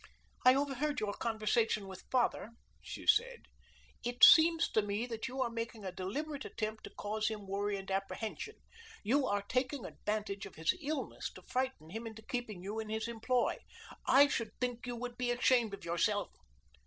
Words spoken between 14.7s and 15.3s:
you would be